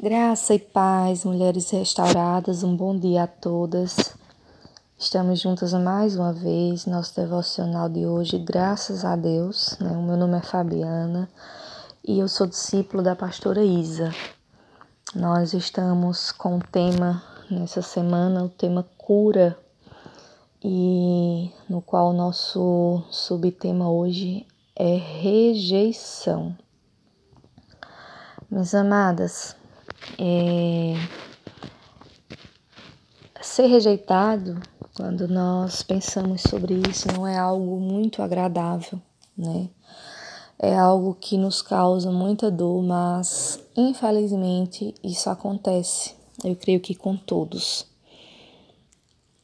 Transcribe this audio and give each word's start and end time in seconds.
Graça 0.00 0.54
e 0.54 0.58
paz, 0.58 1.22
mulheres 1.22 1.70
restauradas, 1.70 2.64
um 2.64 2.74
bom 2.74 2.98
dia 2.98 3.24
a 3.24 3.26
todas. 3.26 4.16
Estamos 4.98 5.38
juntas 5.38 5.74
mais 5.74 6.16
uma 6.16 6.32
vez, 6.32 6.86
nosso 6.86 7.14
devocional 7.14 7.90
de 7.90 8.06
hoje, 8.06 8.38
graças 8.38 9.04
a 9.04 9.14
Deus. 9.14 9.76
Né? 9.78 9.90
O 9.90 10.02
meu 10.02 10.16
nome 10.16 10.38
é 10.38 10.40
Fabiana 10.40 11.28
e 12.02 12.18
eu 12.18 12.26
sou 12.26 12.46
discípulo 12.46 13.02
da 13.02 13.14
pastora 13.14 13.62
Isa. 13.62 14.10
Nós 15.14 15.52
estamos 15.52 16.32
com 16.32 16.56
o 16.56 16.62
tema 16.72 17.22
nessa 17.50 17.82
semana, 17.82 18.44
o 18.44 18.48
tema 18.48 18.88
cura, 18.96 19.56
e 20.64 21.52
no 21.68 21.82
qual 21.82 22.08
o 22.08 22.14
nosso 22.14 23.04
subtema 23.10 23.90
hoje 23.90 24.46
é 24.74 24.96
rejeição. 24.96 26.56
Minhas 28.50 28.74
amadas, 28.74 29.54
é... 30.18 30.94
ser 33.40 33.66
rejeitado, 33.66 34.60
quando 34.94 35.26
nós 35.26 35.82
pensamos 35.82 36.42
sobre 36.42 36.74
isso, 36.88 37.08
não 37.12 37.26
é 37.26 37.36
algo 37.36 37.80
muito 37.80 38.22
agradável, 38.22 39.00
né? 39.36 39.68
É 40.58 40.76
algo 40.76 41.14
que 41.14 41.36
nos 41.36 41.60
causa 41.60 42.12
muita 42.12 42.50
dor, 42.50 42.82
mas 42.82 43.58
infelizmente 43.76 44.94
isso 45.02 45.28
acontece. 45.28 46.14
Eu 46.44 46.54
creio 46.54 46.80
que 46.80 46.94
com 46.94 47.16
todos. 47.16 47.86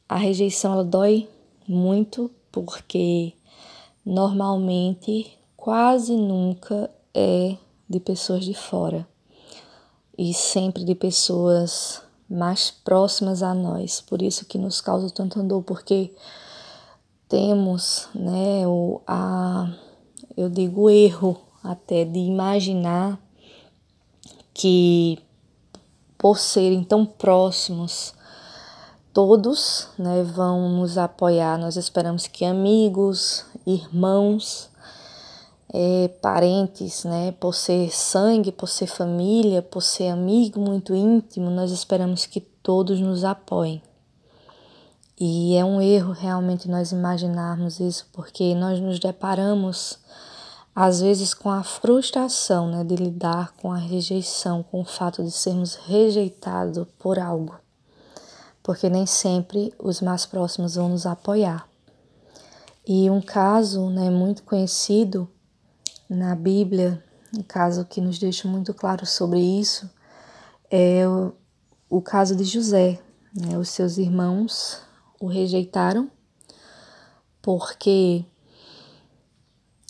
A 0.08 0.16
rejeição 0.16 0.74
ela 0.74 0.84
dói 0.84 1.28
muito 1.66 2.30
porque 2.52 3.32
normalmente 4.06 5.36
quase 5.56 6.16
nunca 6.16 6.90
é 7.12 7.56
de 7.88 7.98
pessoas 8.00 8.44
de 8.44 8.54
fora 8.54 9.06
e 10.18 10.34
sempre 10.34 10.84
de 10.84 10.96
pessoas 10.96 12.02
mais 12.28 12.70
próximas 12.70 13.42
a 13.42 13.54
nós. 13.54 14.00
Por 14.00 14.20
isso 14.20 14.44
que 14.44 14.58
nos 14.58 14.80
causa 14.80 15.08
tanta 15.08 15.42
dor, 15.42 15.62
porque 15.62 16.12
temos, 17.28 18.08
né, 18.14 18.66
o, 18.66 19.00
a, 19.06 19.72
eu 20.36 20.50
digo 20.50 20.90
erro 20.90 21.40
até 21.62 22.04
de 22.04 22.18
imaginar 22.18 23.18
que 24.52 25.18
por 26.18 26.36
serem 26.36 26.82
tão 26.82 27.06
próximos, 27.06 28.12
todos 29.12 29.88
né, 29.96 30.24
vão 30.24 30.68
nos 30.70 30.98
apoiar. 30.98 31.56
Nós 31.56 31.76
esperamos 31.76 32.26
que 32.26 32.44
amigos, 32.44 33.44
irmãos, 33.64 34.67
é, 35.72 36.08
parentes, 36.22 37.04
né, 37.04 37.32
por 37.32 37.54
ser 37.54 37.94
sangue, 37.94 38.50
por 38.50 38.68
ser 38.68 38.86
família, 38.86 39.60
por 39.60 39.82
ser 39.82 40.08
amigo 40.08 40.58
muito 40.58 40.94
íntimo, 40.94 41.50
nós 41.50 41.70
esperamos 41.70 42.26
que 42.26 42.40
todos 42.40 43.00
nos 43.00 43.24
apoiem. 43.24 43.82
E 45.20 45.56
é 45.56 45.64
um 45.64 45.82
erro 45.82 46.12
realmente 46.12 46.68
nós 46.68 46.92
imaginarmos 46.92 47.80
isso, 47.80 48.06
porque 48.12 48.54
nós 48.54 48.80
nos 48.80 48.98
deparamos 48.98 49.98
às 50.74 51.00
vezes 51.00 51.34
com 51.34 51.50
a 51.50 51.64
frustração 51.64 52.70
né, 52.70 52.84
de 52.84 52.94
lidar 52.94 53.52
com 53.60 53.72
a 53.72 53.76
rejeição, 53.76 54.62
com 54.62 54.80
o 54.80 54.84
fato 54.84 55.24
de 55.24 55.32
sermos 55.32 55.74
rejeitados 55.74 56.86
por 57.00 57.18
algo, 57.18 57.56
porque 58.62 58.88
nem 58.88 59.04
sempre 59.04 59.74
os 59.76 60.00
mais 60.00 60.24
próximos 60.24 60.76
vão 60.76 60.88
nos 60.88 61.04
apoiar. 61.04 61.68
E 62.86 63.10
um 63.10 63.20
caso 63.20 63.90
né, 63.90 64.08
muito 64.08 64.44
conhecido 64.44 65.28
na 66.08 66.34
Bíblia, 66.34 67.02
um 67.36 67.42
caso 67.42 67.84
que 67.84 68.00
nos 68.00 68.18
deixa 68.18 68.48
muito 68.48 68.72
claro 68.72 69.04
sobre 69.04 69.38
isso, 69.40 69.90
é 70.70 71.06
o, 71.06 71.32
o 71.88 72.00
caso 72.00 72.34
de 72.34 72.44
José. 72.44 73.00
Né? 73.34 73.58
Os 73.58 73.68
seus 73.68 73.98
irmãos 73.98 74.80
o 75.20 75.26
rejeitaram 75.26 76.10
porque 77.42 78.24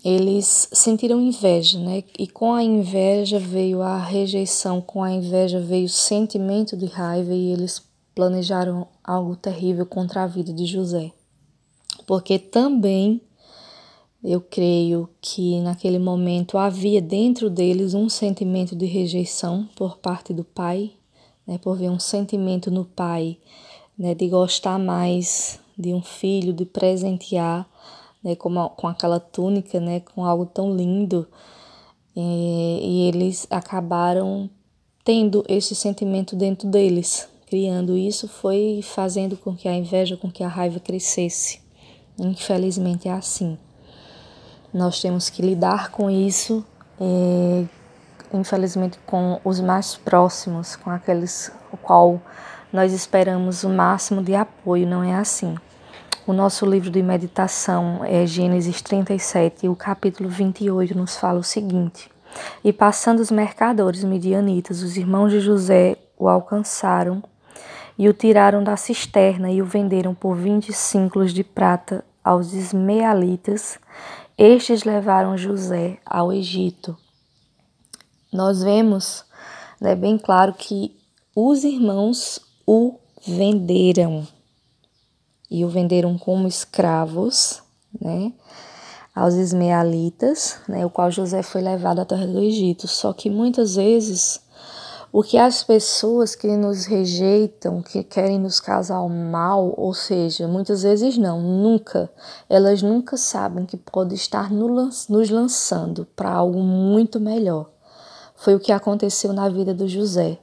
eles 0.05 0.69
sentiram 0.73 1.21
inveja, 1.21 1.79
né? 1.79 2.05
E 2.19 2.27
com 2.29 2.55
a 2.55 2.63
inveja 2.63 3.39
veio 3.39 3.83
a 3.83 3.99
rejeição, 3.99 4.81
com 4.81 5.03
a 5.03 5.11
inveja 5.11 5.61
veio 5.61 5.87
o 5.87 5.89
sentimento 5.89 6.77
de 6.77 6.87
raiva 6.87 7.35
e 7.35 7.51
eles 7.51 7.83
planejaram 8.15 8.87
algo 9.03 9.37
terrível 9.37 9.85
contra 9.85 10.23
a 10.23 10.27
vida 10.27 10.53
de 10.53 10.67
José. 10.67 11.13
Porque 12.07 12.39
também 12.39 13.21
eu 14.23 14.41
creio 14.41 15.09
que 15.21 15.61
naquele 15.61 15.99
momento 15.99 16.59
havia 16.59 17.01
dentro 17.01 17.49
deles 17.49 17.95
um 17.95 18.09
sentimento 18.09 18.75
de 18.75 18.85
rejeição 18.85 19.69
por 19.77 19.99
parte 19.99 20.35
do 20.35 20.43
pai, 20.43 20.93
né, 21.47 21.59
por 21.59 21.77
ver 21.77 21.91
um 21.91 22.01
sentimento 22.01 22.71
no 22.71 22.85
pai 22.85 23.39
né, 23.97 24.15
de 24.15 24.29
gostar 24.29 24.79
mais 24.79 25.61
de 25.77 25.95
um 25.95 26.03
filho, 26.03 26.53
de 26.53 26.65
presentear 26.65 27.69
né, 28.23 28.35
com, 28.35 28.53
com 28.71 28.89
aquela 28.89 29.21
túnica, 29.21 29.79
né, 29.79 30.01
com 30.01 30.25
algo 30.25 30.47
tão 30.47 30.75
lindo. 30.75 31.27
E, 32.17 32.81
e 32.83 33.09
eles 33.09 33.47
acabaram 33.49 34.51
tendo 35.05 35.45
esse 35.49 35.75
sentimento 35.75 36.35
dentro 36.35 36.69
deles. 36.69 37.29
Criando 37.47 37.97
isso 37.97 38.29
foi 38.29 38.81
fazendo 38.83 39.37
com 39.37 39.57
que 39.57 39.69
a 39.69 39.75
inveja, 39.75 40.17
com 40.17 40.31
que 40.31 40.43
a 40.43 40.49
raiva 40.49 40.81
crescesse. 40.81 41.61
Infelizmente 42.19 43.09
é 43.09 43.13
assim. 43.13 43.57
Nós 44.73 45.01
temos 45.01 45.31
que 45.31 45.41
lidar 45.41 45.91
com 45.91 46.11
isso, 46.11 46.65
e, 47.01 47.67
infelizmente, 48.33 48.99
com 49.07 49.41
os 49.45 49.61
mais 49.61 49.97
próximos, 49.97 50.77
com 50.77 50.91
aqueles 50.91 51.51
o 51.73 51.77
qual 51.77 52.21
nós 52.73 52.93
esperamos 52.93 53.65
o 53.65 53.69
máximo 53.71 54.23
de 54.23 54.35
apoio, 54.35 54.87
não 54.87 55.03
é 55.03 55.15
assim. 55.15 55.57
O 56.27 56.33
nosso 56.35 56.67
livro 56.67 56.91
de 56.91 57.03
meditação 57.03 58.05
é 58.05 58.27
Gênesis 58.27 58.83
37 58.83 59.65
e 59.65 59.69
o 59.71 59.75
capítulo 59.75 60.29
28 60.29 60.95
nos 60.95 61.17
fala 61.17 61.39
o 61.39 61.43
seguinte: 61.43 62.11
E 62.63 62.71
passando 62.71 63.21
os 63.21 63.31
mercadores 63.31 64.05
midianitas, 64.05 64.83
os 64.83 64.99
irmãos 64.99 65.31
de 65.31 65.41
José 65.41 65.97
o 66.19 66.29
alcançaram 66.29 67.23
e 67.97 68.07
o 68.09 68.13
tiraram 68.13 68.63
da 68.63 68.77
cisterna 68.77 69.51
e 69.51 69.63
o 69.63 69.65
venderam 69.65 70.15
por 70.15 70.37
vinte 70.37 70.71
ciclos 70.71 71.33
de 71.33 71.43
prata 71.43 72.05
aos 72.23 72.53
ismealitas 72.53 73.79
estes 74.39 74.85
levaram 74.85 75.37
José 75.37 75.99
ao 76.07 76.33
Egito. 76.33 76.97
Nós 78.33 78.63
vemos 78.63 79.25
né, 79.81 79.97
bem 79.97 80.17
claro 80.17 80.55
que 80.55 80.97
os 81.35 81.65
irmãos 81.65 82.41
o 82.65 82.95
venderam 83.27 84.27
e 85.51 85.65
o 85.65 85.69
venderam 85.69 86.17
como 86.17 86.47
escravos, 86.47 87.63
né, 88.01 88.33
aos 89.15 89.35
ismealitas, 89.35 90.61
né, 90.69 90.87
o 90.87 90.91
qual 90.91 91.11
José 91.11 91.43
foi 91.43 91.61
levado 91.61 92.01
à 92.01 92.05
terra 92.05 92.27
do 92.27 92.41
Egito. 92.41 92.87
Só 92.87 93.13
que 93.13 93.29
muitas 93.29 93.75
vezes 93.75 94.41
o 95.11 95.23
que 95.23 95.39
as 95.39 95.65
pessoas 95.65 96.35
que 96.35 96.47
nos 96.57 96.85
rejeitam, 96.85 97.81
que 97.81 98.05
querem 98.05 98.39
nos 98.39 98.61
causar 98.61 99.09
mal, 99.09 99.73
ou 99.77 99.95
seja, 99.95 100.47
muitas 100.47 100.83
vezes 100.83 101.17
não, 101.17 101.41
nunca, 101.41 102.11
elas 102.49 102.83
nunca 102.83 103.17
sabem 103.17 103.65
que 103.65 103.77
pode 103.77 104.15
estar 104.15 104.53
nos 104.53 105.31
lançando 105.31 106.07
para 106.15 106.31
algo 106.31 106.61
muito 106.61 107.19
melhor. 107.19 107.71
Foi 108.37 108.55
o 108.55 108.61
que 108.61 108.71
aconteceu 108.71 109.33
na 109.33 109.49
vida 109.49 109.73
do 109.73 109.89
José. 109.89 110.39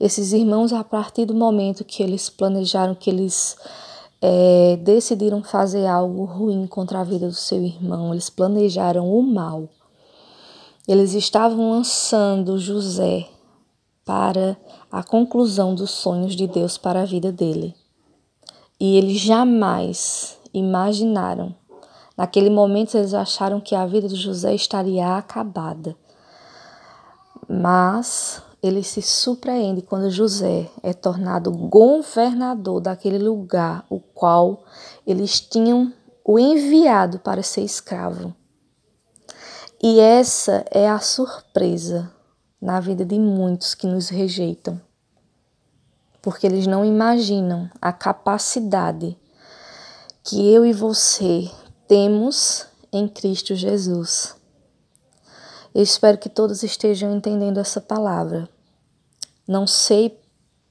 Esses 0.00 0.32
irmãos, 0.32 0.72
a 0.72 0.82
partir 0.82 1.24
do 1.24 1.34
momento 1.34 1.84
que 1.84 2.02
eles 2.02 2.28
planejaram, 2.28 2.94
que 2.96 3.10
eles 3.10 3.56
é, 4.20 4.78
decidiram 4.82 5.44
fazer 5.44 5.86
algo 5.86 6.24
ruim 6.24 6.66
contra 6.66 7.00
a 7.00 7.04
vida 7.04 7.28
do 7.28 7.34
seu 7.34 7.62
irmão, 7.62 8.12
eles 8.12 8.28
planejaram 8.28 9.08
o 9.08 9.22
mal. 9.22 9.68
Eles 10.86 11.14
estavam 11.14 11.70
lançando 11.70 12.58
José 12.58 13.28
para 14.08 14.56
a 14.90 15.02
conclusão 15.02 15.74
dos 15.74 15.90
sonhos 15.90 16.34
de 16.34 16.46
Deus 16.46 16.78
para 16.78 17.02
a 17.02 17.04
vida 17.04 17.30
dele. 17.30 17.74
E 18.80 18.96
eles 18.96 19.20
jamais 19.20 20.38
imaginaram. 20.54 21.54
Naquele 22.16 22.48
momento 22.48 22.96
eles 22.96 23.12
acharam 23.12 23.60
que 23.60 23.74
a 23.74 23.84
vida 23.84 24.08
de 24.08 24.16
José 24.16 24.54
estaria 24.54 25.18
acabada. 25.18 25.94
Mas 27.46 28.42
ele 28.62 28.82
se 28.82 29.02
surpreende 29.02 29.82
quando 29.82 30.08
José 30.08 30.70
é 30.82 30.94
tornado 30.94 31.52
governador 31.52 32.80
daquele 32.80 33.18
lugar, 33.18 33.84
o 33.90 34.00
qual 34.00 34.64
eles 35.06 35.38
tinham 35.38 35.92
o 36.24 36.38
enviado 36.38 37.18
para 37.18 37.42
ser 37.42 37.60
escravo. 37.60 38.34
E 39.82 40.00
essa 40.00 40.64
é 40.70 40.88
a 40.88 40.98
surpresa 40.98 42.16
na 42.60 42.80
vida 42.80 43.04
de 43.04 43.18
muitos 43.18 43.74
que 43.74 43.86
nos 43.86 44.08
rejeitam, 44.08 44.80
porque 46.20 46.46
eles 46.46 46.66
não 46.66 46.84
imaginam 46.84 47.70
a 47.80 47.92
capacidade 47.92 49.16
que 50.24 50.52
eu 50.52 50.66
e 50.66 50.72
você 50.72 51.50
temos 51.86 52.66
em 52.92 53.08
Cristo 53.08 53.54
Jesus. 53.54 54.36
Eu 55.74 55.82
espero 55.82 56.18
que 56.18 56.28
todos 56.28 56.62
estejam 56.62 57.14
entendendo 57.14 57.58
essa 57.58 57.80
palavra. 57.80 58.48
Não 59.46 59.66
sei 59.66 60.18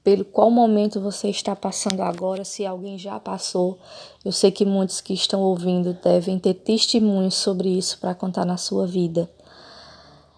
pelo 0.03 0.23
qual 0.23 0.49
momento 0.49 1.01
você 1.01 1.29
está 1.29 1.55
passando 1.55 2.01
agora, 2.01 2.45
se 2.45 2.65
alguém 2.65 2.97
já 2.97 3.19
passou. 3.19 3.77
Eu 4.23 4.31
sei 4.31 4.51
que 4.51 4.65
muitos 4.65 5.01
que 5.01 5.13
estão 5.13 5.41
ouvindo 5.41 5.93
devem 5.93 6.39
ter 6.39 6.53
testemunhos 6.53 7.35
sobre 7.35 7.69
isso 7.69 7.99
para 7.99 8.15
contar 8.15 8.45
na 8.45 8.57
sua 8.57 8.87
vida. 8.87 9.29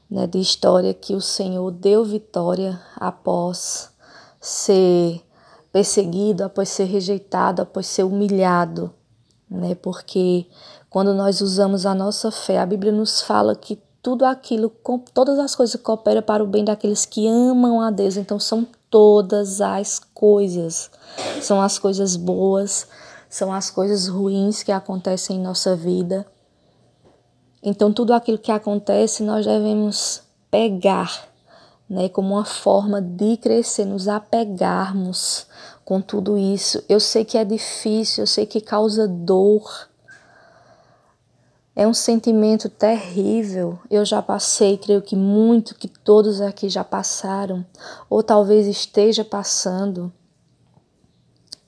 Né, 0.10 0.26
de 0.26 0.40
história 0.40 0.92
que 0.92 1.14
o 1.14 1.22
Senhor 1.22 1.70
deu 1.70 2.04
vitória 2.04 2.82
após 2.96 3.92
ser 4.42 5.22
perseguido, 5.72 6.44
após 6.44 6.70
ser 6.70 6.86
rejeitado, 6.86 7.62
após 7.62 7.86
ser 7.86 8.04
humilhado, 8.04 8.92
né? 9.50 9.76
Porque 9.76 10.48
quando 10.90 11.14
nós 11.14 11.42
usamos 11.42 11.86
a 11.86 11.94
nossa 11.94 12.32
fé, 12.32 12.60
a 12.60 12.66
Bíblia 12.66 12.92
nos 12.92 13.22
fala 13.22 13.56
que 13.56 13.80
tudo 14.02 14.26
aquilo, 14.26 14.72
todas 15.14 15.38
as 15.38 15.56
coisas 15.56 15.80
cooperam 15.82 16.22
para 16.22 16.44
o 16.44 16.48
bem 16.48 16.64
daqueles 16.64 17.06
que 17.06 17.28
amam 17.28 17.82
a 17.82 17.92
Deus. 17.92 18.18
Então 18.18 18.40
são 18.40 18.66
todas 18.90 19.62
as 19.62 20.00
coisas. 20.14 20.90
São 21.42 21.62
as 21.62 21.78
coisas 21.78 22.16
boas, 22.16 22.88
são 23.30 23.54
as 23.54 23.70
coisas 23.70 24.08
ruins 24.08 24.64
que 24.64 24.72
acontecem 24.72 25.38
em 25.38 25.42
nossa 25.42 25.76
vida. 25.76 26.26
Então 27.62 27.92
tudo 27.92 28.14
aquilo 28.14 28.38
que 28.38 28.52
acontece 28.52 29.24
nós 29.24 29.46
devemos 29.46 30.22
pegar, 30.50 31.28
né, 31.90 32.08
como 32.10 32.36
uma 32.36 32.46
forma 32.46 33.02
de 33.02 33.38
crescer, 33.38 33.86
nos 33.86 34.08
apegarmos 34.08 35.48
com 35.84 36.02
tudo 36.02 36.38
isso. 36.38 36.84
Eu 36.88 37.00
sei 37.00 37.26
que 37.26 37.38
é 37.38 37.44
difícil, 37.44 38.24
eu 38.24 38.28
sei 38.28 38.46
que 38.46 38.62
causa 38.62 39.08
dor, 39.08 39.90
é 41.80 41.88
um 41.88 41.94
sentimento 41.94 42.70
terrível. 42.70 43.80
Eu 43.90 44.04
já 44.04 44.22
passei, 44.22 44.78
creio 44.78 45.02
que 45.02 45.16
muito 45.16 45.76
que 45.76 45.88
todos 45.88 46.42
aqui 46.42 46.68
já 46.68 46.84
passaram, 46.84 47.66
ou 48.10 48.22
talvez 48.22 48.68
esteja 48.68 49.24
passando. 49.24 50.12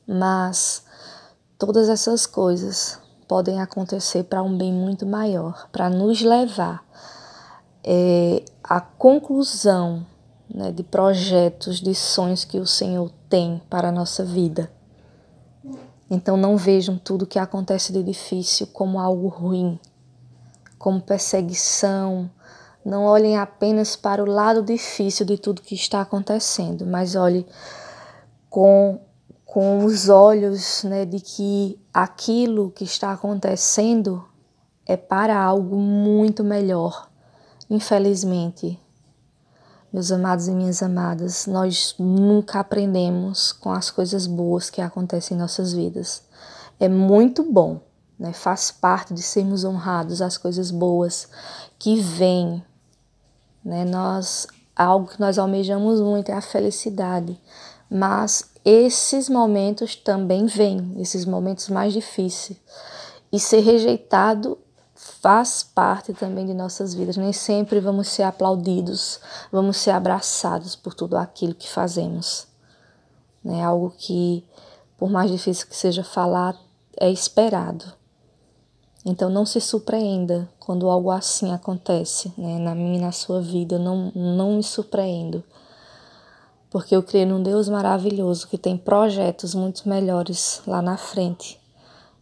Mas 0.06 0.84
todas 1.58 1.88
essas 1.88 2.26
coisas 2.26 3.00
podem 3.32 3.62
acontecer 3.62 4.26
para 4.26 4.44
um 4.44 4.58
bem 4.58 4.74
muito 4.74 5.06
maior, 5.06 5.70
para 5.72 5.90
nos 5.90 6.22
levar 6.22 6.84
é, 7.82 8.44
à 8.62 8.82
conclusão 8.82 10.06
né, 10.54 10.70
de 10.70 10.84
projetos, 10.84 11.80
de 11.80 11.96
sonhos 11.96 12.44
que 12.44 12.60
o 12.60 12.68
Senhor 12.68 13.10
tem 13.30 13.62
para 13.70 13.88
a 13.88 13.92
nossa 13.92 14.26
vida. 14.26 14.70
Então 16.10 16.36
não 16.36 16.58
vejam 16.58 16.98
tudo 16.98 17.26
que 17.26 17.40
acontece 17.40 17.94
de 17.94 18.04
difícil 18.04 18.68
como 18.68 19.00
algo 19.00 19.30
ruim, 19.30 19.80
como 20.78 21.00
perseguição. 21.00 22.30
Não 22.84 23.06
olhem 23.06 23.38
apenas 23.38 23.96
para 23.96 24.22
o 24.22 24.28
lado 24.28 24.62
difícil 24.62 25.26
de 25.26 25.38
tudo 25.38 25.62
que 25.62 25.74
está 25.74 26.02
acontecendo, 26.02 26.86
mas 26.86 27.16
olhe 27.16 27.48
com, 28.50 29.00
com 29.52 29.84
os 29.84 30.08
olhos 30.08 30.84
né, 30.84 31.04
de 31.04 31.20
que 31.20 31.78
aquilo 31.94 32.72
que 32.72 32.86
está 32.86 33.12
acontecendo 33.12 34.24
é 34.86 34.96
para 34.96 35.38
algo 35.38 35.76
muito 35.76 36.42
melhor. 36.42 37.10
Infelizmente, 37.70 38.80
meus 39.92 40.10
amados 40.10 40.48
e 40.48 40.52
minhas 40.52 40.82
amadas, 40.82 41.48
nós 41.48 41.96
nunca 42.00 42.62
aprendemos 42.62 43.52
com 43.52 43.72
as 43.72 43.92
coisas 43.92 44.26
boas 44.26 44.70
que 44.70 44.82
acontecem 44.82 45.36
em 45.36 45.40
nossas 45.40 45.74
vidas. 45.74 46.24
É 46.80 46.88
muito 46.88 47.44
bom 47.44 47.82
né? 48.22 48.32
Faz 48.34 48.70
parte 48.70 49.16
de 49.16 49.22
sermos 49.24 49.64
honrados 49.64 50.22
as 50.22 50.38
coisas 50.38 50.70
boas 50.70 51.28
que 51.80 52.00
vêm, 52.00 52.64
né? 53.66 53.84
Nós 53.84 54.46
algo 54.76 55.08
que 55.08 55.20
nós 55.20 55.40
almejamos 55.40 56.00
muito 56.00 56.30
é 56.30 56.36
a 56.36 56.42
felicidade, 56.42 57.40
mas 57.90 58.51
esses 58.64 59.28
momentos 59.28 59.96
também 59.96 60.46
vêm, 60.46 60.94
esses 60.98 61.26
momentos 61.26 61.70
mais 61.70 61.94
difíceis. 61.94 62.60
E 63.32 63.40
ser 63.40 63.62
rejeitado 63.62 64.58
faz 64.94 65.64
parte 65.64 66.14
também 66.14 66.46
de 66.46 66.54
nossas 66.54 66.94
vidas. 66.94 67.18
Nem 67.18 67.34
sempre 67.34 67.80
vamos 67.80 68.08
ser 68.08 68.24
aplaudidos, 68.24 69.20
vamos 69.52 69.78
ser 69.78 69.92
abraçados 69.92 70.76
por 70.76 70.94
tudo 70.94 71.18
aquilo 71.18 71.56
que 71.56 71.70
fazemos. 71.70 72.48
Né? 73.44 73.64
Algo 73.64 73.94
que, 73.98 74.44
por 74.98 75.10
mais 75.10 75.32
difícil 75.32 75.68
que 75.68 75.76
seja 75.76 76.04
falar, 76.04 76.56
é 77.00 77.10
esperado. 77.10 77.86
Então 79.04 79.30
não 79.30 79.46
se 79.46 79.60
surpreenda 79.60 80.48
quando 80.60 80.90
algo 80.90 81.10
assim 81.10 81.52
acontece, 81.52 82.32
né? 82.38 82.60
Na 82.60 82.76
minha 82.76 83.00
e 83.00 83.02
na 83.02 83.12
sua 83.12 83.42
vida, 83.42 83.80
não, 83.80 84.12
não 84.14 84.58
me 84.58 84.64
surpreendo. 84.64 85.44
Porque 86.72 86.96
eu 86.96 87.04
creio 87.04 87.28
num 87.28 87.44
Deus 87.44 87.70
maravilhoso 87.70 88.48
que 88.48 88.58
tem 88.58 88.76
projetos 88.76 89.54
muito 89.54 89.88
melhores 89.88 90.62
lá 90.66 90.82
na 90.82 90.98
frente, 90.98 91.62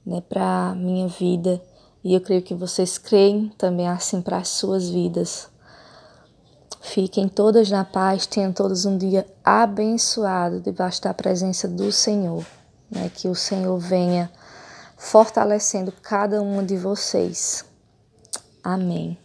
né, 0.05 0.21
para 0.27 0.73
minha 0.75 1.07
vida, 1.07 1.61
e 2.03 2.13
eu 2.13 2.19
creio 2.19 2.41
que 2.41 2.55
vocês 2.55 2.97
creem 2.97 3.49
também 3.57 3.87
assim 3.87 4.21
para 4.21 4.37
as 4.37 4.49
suas 4.49 4.89
vidas. 4.89 5.47
Fiquem 6.81 7.27
todas 7.27 7.69
na 7.69 7.85
paz, 7.85 8.25
tenham 8.25 8.51
todos 8.51 8.85
um 8.85 8.97
dia 8.97 9.25
abençoado 9.43 10.59
debaixo 10.61 11.01
da 11.03 11.13
presença 11.13 11.67
do 11.67 11.91
Senhor, 11.91 12.45
né? 12.89 13.11
Que 13.13 13.27
o 13.27 13.35
Senhor 13.35 13.77
venha 13.77 14.31
fortalecendo 14.97 15.93
cada 16.01 16.41
uma 16.41 16.63
de 16.63 16.77
vocês. 16.77 17.65
Amém. 18.63 19.17